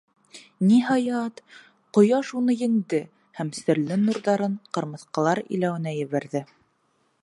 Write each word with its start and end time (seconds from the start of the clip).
Ниһайәт, 0.69 1.43
ҡояш 1.97 2.31
уны 2.41 2.57
енде 2.63 3.03
һәм 3.41 3.53
серле 3.59 4.01
нурҙарын 4.07 4.57
ҡырмыҫҡалар 4.79 5.47
иләүенә 5.59 5.97
ебәрҙе. 6.01 6.49